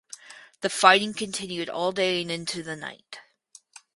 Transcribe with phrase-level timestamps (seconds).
[0.61, 3.19] The fighting continued all day and into the night.